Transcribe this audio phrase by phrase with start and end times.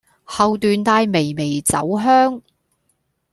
[0.25, 2.41] 後段帶微微酒香